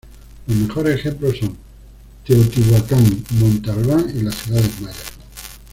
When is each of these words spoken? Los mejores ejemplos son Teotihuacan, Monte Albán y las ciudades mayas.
Los 0.47 0.57
mejores 0.57 0.95
ejemplos 0.95 1.37
son 1.37 1.55
Teotihuacan, 2.25 3.23
Monte 3.39 3.69
Albán 3.69 4.07
y 4.15 4.23
las 4.23 4.33
ciudades 4.33 4.81
mayas. 4.81 5.13